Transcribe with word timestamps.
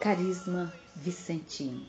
Carisma 0.00 0.72
Vicentino. 0.94 1.84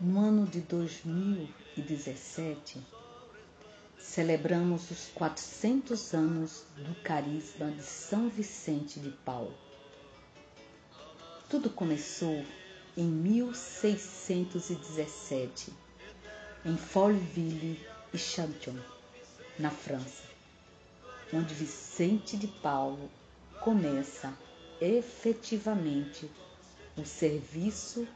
No 0.00 0.18
ano 0.18 0.44
de 0.44 0.60
2017, 0.62 2.84
celebramos 3.96 4.90
os 4.90 5.06
400 5.14 6.12
anos 6.12 6.64
do 6.76 6.92
Carisma 7.04 7.70
de 7.70 7.84
São 7.84 8.28
Vicente 8.28 8.98
de 8.98 9.10
Paulo. 9.10 9.54
Tudo 11.48 11.70
começou 11.70 12.44
em 12.96 13.06
1617, 13.06 15.72
em 16.64 16.76
Folleville 16.76 17.80
e 18.12 18.18
Chanton, 18.18 18.76
na 19.56 19.70
França, 19.70 20.24
onde 21.32 21.54
Vicente 21.54 22.36
de 22.36 22.48
Paulo 22.48 23.08
começa 23.60 24.36
efetivamente 24.80 26.28
o 26.96 27.04
serviço 27.04 28.06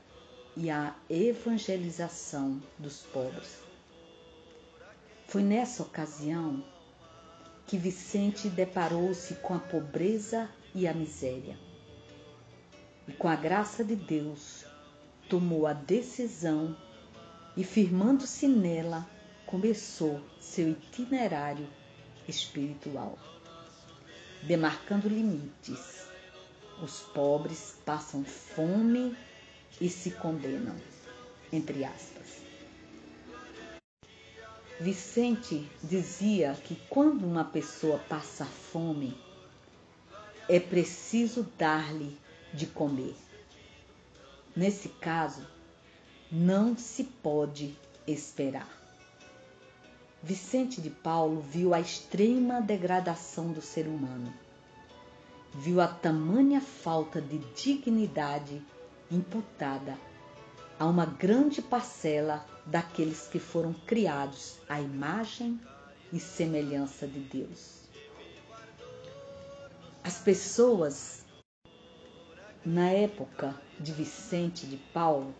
e 0.56 0.70
a 0.70 0.94
evangelização 1.08 2.62
dos 2.78 3.02
pobres. 3.02 3.58
Foi 5.26 5.42
nessa 5.42 5.82
ocasião 5.82 6.64
que 7.66 7.78
Vicente 7.78 8.48
deparou-se 8.48 9.34
com 9.36 9.54
a 9.54 9.58
pobreza 9.58 10.48
e 10.74 10.86
a 10.86 10.94
miséria. 10.94 11.58
E 13.08 13.12
com 13.12 13.28
a 13.28 13.36
graça 13.36 13.84
de 13.84 13.96
Deus, 13.96 14.64
tomou 15.28 15.66
a 15.66 15.72
decisão 15.72 16.76
e, 17.56 17.64
firmando-se 17.64 18.46
nela, 18.46 19.08
começou 19.46 20.20
seu 20.40 20.70
itinerário 20.70 21.66
espiritual, 22.28 23.18
demarcando 24.42 25.08
limites 25.08 26.06
os 26.82 27.00
pobres 27.00 27.74
passam 27.84 28.24
fome 28.24 29.16
e 29.80 29.88
se 29.88 30.10
condenam, 30.10 30.76
entre 31.52 31.84
aspas. 31.84 32.42
Vicente 34.78 35.70
dizia 35.82 36.54
que 36.64 36.76
quando 36.90 37.24
uma 37.24 37.44
pessoa 37.44 37.98
passa 37.98 38.44
fome, 38.44 39.16
é 40.48 40.60
preciso 40.60 41.44
dar-lhe 41.56 42.16
de 42.52 42.66
comer. 42.66 43.16
Nesse 44.54 44.88
caso, 44.88 45.46
não 46.30 46.76
se 46.76 47.04
pode 47.04 47.76
esperar. 48.06 48.68
Vicente 50.22 50.80
de 50.80 50.90
Paulo 50.90 51.40
viu 51.40 51.72
a 51.72 51.80
extrema 51.80 52.60
degradação 52.60 53.52
do 53.52 53.62
ser 53.62 53.86
humano 53.86 54.32
viu 55.58 55.80
a 55.80 55.88
tamanha 55.88 56.60
falta 56.60 57.18
de 57.18 57.38
dignidade 57.54 58.62
imputada 59.10 59.96
a 60.78 60.84
uma 60.84 61.06
grande 61.06 61.62
parcela 61.62 62.44
daqueles 62.66 63.26
que 63.26 63.38
foram 63.38 63.72
criados 63.72 64.58
à 64.68 64.78
imagem 64.78 65.58
e 66.12 66.20
semelhança 66.20 67.06
de 67.06 67.20
Deus. 67.20 67.88
As 70.04 70.18
pessoas, 70.18 71.24
na 72.62 72.90
época 72.90 73.54
de 73.80 73.92
Vicente 73.92 74.66
de 74.66 74.76
Paulo, 74.76 75.34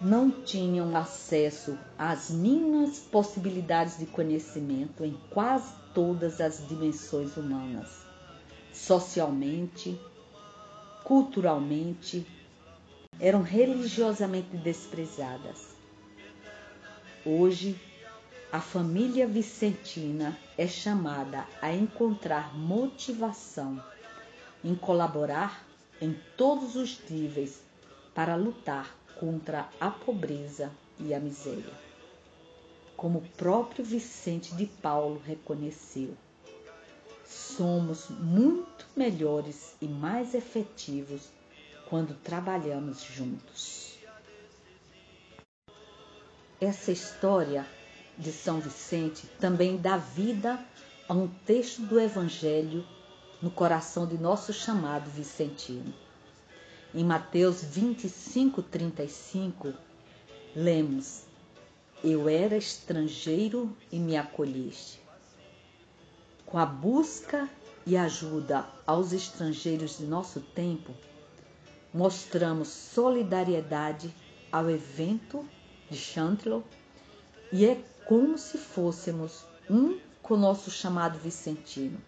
não 0.00 0.30
tinham 0.30 0.96
acesso 0.96 1.78
às 1.98 2.30
mínimas 2.30 3.00
possibilidades 3.00 3.98
de 3.98 4.06
conhecimento 4.06 5.04
em 5.04 5.12
quase 5.28 5.74
todas 5.92 6.40
as 6.40 6.66
dimensões 6.66 7.36
humanas 7.36 8.05
socialmente, 8.76 9.98
culturalmente, 11.02 12.26
eram 13.18 13.42
religiosamente 13.42 14.54
desprezadas. 14.58 15.74
Hoje, 17.24 17.80
a 18.52 18.60
família 18.60 19.26
vicentina 19.26 20.38
é 20.56 20.68
chamada 20.68 21.46
a 21.60 21.72
encontrar 21.72 22.56
motivação 22.56 23.82
em 24.62 24.74
colaborar 24.74 25.66
em 26.00 26.14
todos 26.36 26.76
os 26.76 27.00
níveis 27.08 27.62
para 28.14 28.36
lutar 28.36 28.94
contra 29.18 29.68
a 29.80 29.90
pobreza 29.90 30.70
e 31.00 31.14
a 31.14 31.18
miséria. 31.18 31.74
Como 32.96 33.18
o 33.18 33.28
próprio 33.36 33.84
Vicente 33.84 34.54
de 34.54 34.66
Paulo 34.66 35.20
reconheceu, 35.24 36.14
somos 37.56 38.08
muito 38.10 38.86
melhores 38.94 39.74
e 39.80 39.86
mais 39.86 40.34
efetivos 40.34 41.22
quando 41.88 42.14
trabalhamos 42.14 43.02
juntos. 43.02 43.96
Essa 46.60 46.92
história 46.92 47.66
de 48.18 48.30
São 48.32 48.60
Vicente 48.60 49.26
também 49.40 49.76
dá 49.76 49.96
vida 49.96 50.62
a 51.08 51.14
um 51.14 51.28
texto 51.46 51.82
do 51.82 51.98
Evangelho 51.98 52.84
no 53.40 53.50
coração 53.50 54.06
de 54.06 54.18
nosso 54.18 54.52
chamado 54.52 55.10
vicentino. 55.10 55.94
Em 56.94 57.04
Mateus 57.04 57.62
25, 57.62 58.62
35, 58.62 59.72
lemos: 60.54 61.22
Eu 62.02 62.28
era 62.28 62.56
estrangeiro 62.56 63.74
e 63.92 63.98
me 63.98 64.16
acolheste 64.16 65.05
com 66.46 66.58
a 66.58 66.64
busca 66.64 67.50
e 67.84 67.96
ajuda 67.96 68.64
aos 68.86 69.12
estrangeiros 69.12 69.98
de 69.98 70.06
nosso 70.06 70.40
tempo, 70.40 70.94
mostramos 71.92 72.68
solidariedade 72.68 74.14
ao 74.50 74.70
evento 74.70 75.46
de 75.90 75.98
Chantelot 75.98 76.64
e 77.52 77.66
é 77.66 77.82
como 78.06 78.38
se 78.38 78.56
fôssemos 78.58 79.44
um 79.68 79.98
com 80.22 80.36
nosso 80.36 80.70
chamado 80.70 81.18
vicentino. 81.18 82.00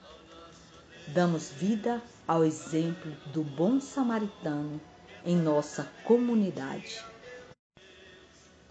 Damos 1.08 1.50
vida 1.50 2.02
ao 2.26 2.44
exemplo 2.44 3.10
do 3.32 3.42
bom 3.42 3.80
samaritano 3.80 4.80
em 5.24 5.36
nossa 5.36 5.84
comunidade. 6.04 7.04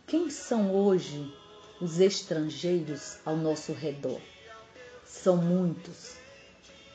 Quem 0.05 0.29
são 0.29 0.73
hoje 0.73 1.33
os 1.81 1.99
estrangeiros 1.99 3.17
ao 3.25 3.35
nosso 3.35 3.73
redor? 3.73 4.21
São 5.07 5.37
muitos. 5.37 6.17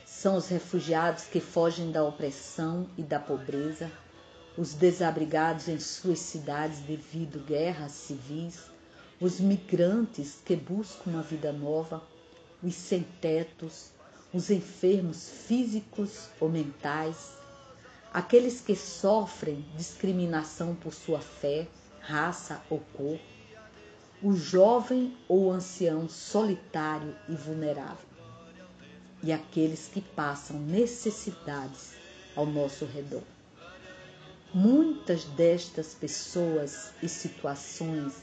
São 0.05 0.37
os 0.37 0.49
refugiados 0.49 1.25
que 1.25 1.41
fogem 1.41 1.91
da 1.91 2.05
opressão 2.05 2.87
e 2.97 3.03
da 3.03 3.19
pobreza, 3.19 3.91
os 4.57 4.75
desabrigados 4.75 5.67
em 5.67 5.81
suas 5.81 6.19
cidades 6.19 6.81
devido 6.81 7.43
guerras 7.45 7.93
civis, 7.93 8.61
os 9.19 9.41
migrantes 9.41 10.39
que 10.45 10.55
buscam 10.55 11.11
uma 11.11 11.23
vida 11.23 11.53
nova, 11.53 12.03
os 12.63 12.75
sem-tetos, 12.75 13.91
os 14.33 14.51
enfermos 14.51 15.31
físicos 15.47 16.29
ou 16.39 16.51
mentais, 16.51 17.33
aqueles 18.13 18.61
que 18.61 18.77
sofrem 18.77 19.65
discriminação 19.75 20.75
por 20.75 20.93
sua 20.93 21.21
fé, 21.21 21.67
raça 22.01 22.61
ou 22.69 22.79
cor, 22.93 23.19
o 24.23 24.35
jovem 24.35 25.17
ou 25.27 25.51
ancião 25.51 26.09
solitário 26.09 27.15
e 27.29 27.35
vulnerável 27.35 28.13
e 29.23 29.33
aqueles 29.33 29.89
que 29.93 30.01
passam 30.01 30.59
necessidades 30.59 31.93
ao 32.35 32.47
nosso 32.47 32.85
redor. 32.85 33.23
Muitas 34.55 35.25
destas 35.25 35.95
pessoas 35.95 36.93
e 37.03 37.09
situações 37.09 38.23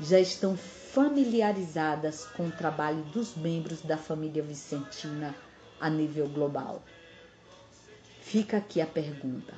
já 0.00 0.20
estão 0.20 0.56
familiarizadas 0.56 2.26
com 2.26 2.48
o 2.48 2.52
trabalho 2.52 3.02
dos 3.04 3.34
membros 3.36 3.80
da 3.80 3.96
família 3.96 4.42
Vicentina 4.42 5.34
a 5.80 5.88
nível 5.88 6.28
global. 6.28 6.82
Fica 8.22 8.58
aqui 8.58 8.80
a 8.80 8.86
pergunta: 8.86 9.54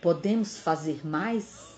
podemos 0.00 0.56
fazer 0.58 1.06
mais? 1.06 1.69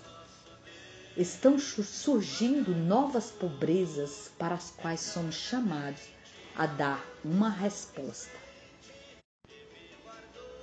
Estão 1.15 1.59
surgindo 1.59 2.75
novas 2.75 3.29
pobrezas 3.29 4.31
para 4.39 4.55
as 4.55 4.71
quais 4.71 4.99
somos 4.99 5.35
chamados 5.35 6.01
a 6.55 6.65
dar 6.65 7.05
uma 7.23 7.49
resposta. 7.49 8.31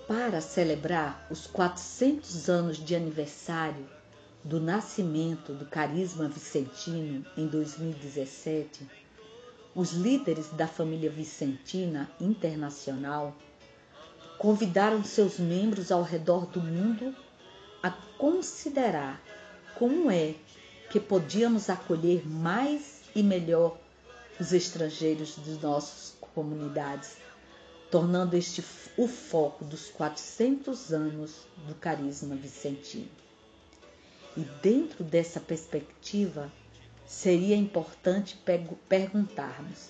Para 0.09 0.41
celebrar 0.41 1.25
os 1.31 1.47
400 1.47 2.49
anos 2.49 2.79
de 2.79 2.97
aniversário 2.97 3.89
do 4.43 4.59
nascimento 4.59 5.53
do 5.53 5.67
Carisma 5.67 6.29
Vicentino 6.29 7.25
em 7.37 7.47
2017, 7.47 8.89
os 9.73 9.93
líderes 9.93 10.49
da 10.49 10.67
família 10.67 11.11
Vicentina 11.11 12.11
Internacional 12.21 13.37
convidaram 14.37 15.05
seus 15.05 15.39
membros 15.39 15.93
ao 15.93 16.03
redor 16.03 16.47
do 16.47 16.61
mundo 16.61 17.15
a 17.81 17.91
considerar 18.19 19.23
como 19.81 20.11
é 20.11 20.35
que 20.91 21.01
podíamos 21.01 21.71
acolher 21.71 22.29
mais 22.29 23.01
e 23.15 23.23
melhor 23.23 23.79
os 24.39 24.53
estrangeiros 24.53 25.37
de 25.43 25.53
nossas 25.53 26.15
comunidades, 26.21 27.17
tornando 27.91 28.37
este 28.37 28.63
o 28.99 29.09
foco 29.09 29.65
dos 29.65 29.89
400 29.89 30.93
anos 30.93 31.47
do 31.67 31.75
carisma 31.77 32.37
vicentino. 32.37 33.09
E 34.37 34.43
dentro 34.63 35.03
dessa 35.03 35.41
perspectiva, 35.41 36.53
seria 37.07 37.57
importante 37.57 38.39
perguntarmos: 38.87 39.89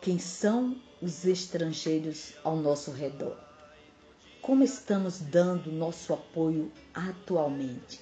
quem 0.00 0.16
são 0.20 0.80
os 1.02 1.24
estrangeiros 1.24 2.34
ao 2.44 2.54
nosso 2.54 2.92
redor? 2.92 3.47
Como 4.42 4.64
estamos 4.64 5.18
dando 5.18 5.70
nosso 5.70 6.12
apoio 6.14 6.72
atualmente? 6.94 8.00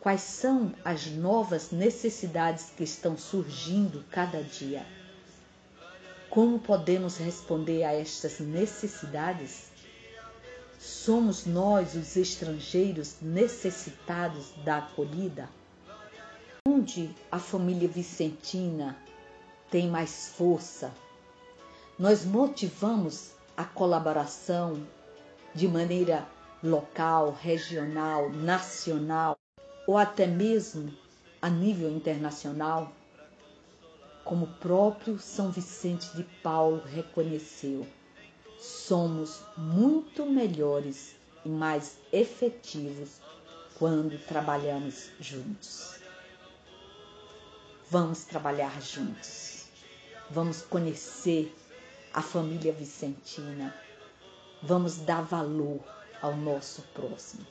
Quais 0.00 0.20
são 0.20 0.74
as 0.84 1.06
novas 1.06 1.70
necessidades 1.70 2.70
que 2.76 2.84
estão 2.84 3.16
surgindo 3.16 4.04
cada 4.10 4.42
dia? 4.42 4.84
Como 6.28 6.58
podemos 6.58 7.16
responder 7.16 7.84
a 7.84 7.94
estas 7.94 8.38
necessidades? 8.38 9.70
Somos 10.78 11.46
nós, 11.46 11.94
os 11.94 12.16
estrangeiros, 12.16 13.16
necessitados 13.22 14.52
da 14.64 14.78
acolhida? 14.78 15.48
Onde 16.68 17.14
a 17.32 17.38
família 17.38 17.88
vicentina 17.88 18.96
tem 19.70 19.88
mais 19.88 20.28
força? 20.36 20.92
Nós 21.98 22.24
motivamos 22.24 23.30
a 23.56 23.64
colaboração 23.64 24.86
de 25.56 25.66
maneira 25.66 26.28
local, 26.62 27.32
regional, 27.40 28.28
nacional 28.30 29.38
ou 29.86 29.96
até 29.96 30.26
mesmo 30.26 30.92
a 31.40 31.48
nível 31.48 31.90
internacional? 31.90 32.92
Como 34.22 34.44
o 34.44 34.54
próprio 34.54 35.18
São 35.18 35.50
Vicente 35.50 36.14
de 36.14 36.24
Paulo 36.42 36.82
reconheceu, 36.84 37.86
somos 38.58 39.40
muito 39.56 40.26
melhores 40.26 41.16
e 41.42 41.48
mais 41.48 41.96
efetivos 42.12 43.18
quando 43.78 44.18
trabalhamos 44.26 45.10
juntos. 45.18 46.00
Vamos 47.90 48.24
trabalhar 48.24 48.82
juntos. 48.82 49.64
Vamos 50.28 50.60
conhecer 50.60 51.54
a 52.12 52.20
família 52.20 52.72
vicentina. 52.72 53.85
Vamos 54.62 54.96
dar 54.96 55.22
valor 55.22 55.80
ao 56.22 56.34
nosso 56.34 56.82
próximo. 56.94 57.46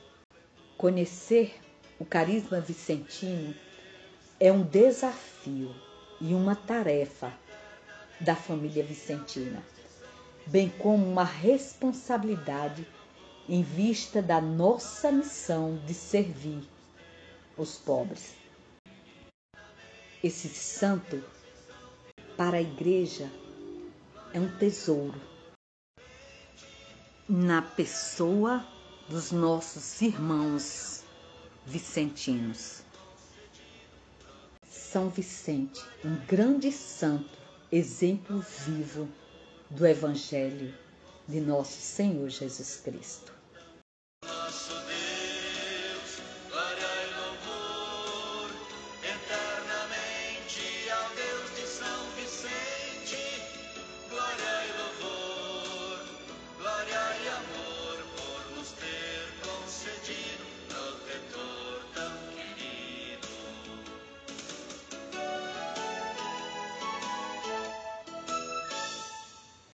Conhecer 0.76 1.58
o 1.98 2.04
carisma 2.04 2.60
vicentino 2.60 3.54
é 4.40 4.50
um 4.50 4.62
desafio 4.62 5.74
e 6.20 6.34
uma 6.34 6.56
tarefa 6.56 7.32
da 8.20 8.34
família 8.34 8.82
vicentina, 8.82 9.62
bem 10.46 10.68
como 10.68 11.06
uma 11.06 11.24
responsabilidade 11.24 12.86
em 13.48 13.62
vista 13.62 14.20
da 14.20 14.40
nossa 14.40 15.12
missão 15.12 15.76
de 15.86 15.94
servir 15.94 16.68
os 17.56 17.76
pobres. 17.76 18.34
Esse 20.24 20.48
santo, 20.48 21.22
para 22.36 22.56
a 22.56 22.62
igreja, 22.62 23.30
é 24.34 24.40
um 24.40 24.48
tesouro 24.58 25.35
na 27.28 27.60
pessoa 27.60 28.64
dos 29.08 29.32
nossos 29.32 30.00
irmãos 30.00 31.02
vicentinos. 31.66 32.82
São 34.70 35.08
Vicente, 35.08 35.82
um 36.04 36.16
grande 36.26 36.70
santo, 36.70 37.36
exemplo 37.70 38.38
vivo 38.64 39.08
do 39.68 39.84
Evangelho 39.84 40.72
de 41.26 41.40
nosso 41.40 41.80
Senhor 41.80 42.28
Jesus 42.28 42.80
Cristo. 42.84 43.35